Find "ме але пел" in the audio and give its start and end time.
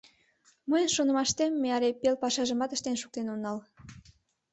1.61-2.15